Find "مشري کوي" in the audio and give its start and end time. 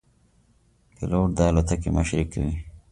1.97-2.53